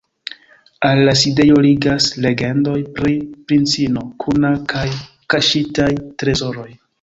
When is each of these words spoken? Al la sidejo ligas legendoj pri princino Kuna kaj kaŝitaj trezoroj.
Al 0.87 1.01
la 1.07 1.11
sidejo 1.23 1.59
ligas 1.65 2.07
legendoj 2.25 2.77
pri 2.95 3.13
princino 3.51 4.07
Kuna 4.25 4.53
kaj 4.73 4.87
kaŝitaj 5.35 5.91
trezoroj. 6.25 6.69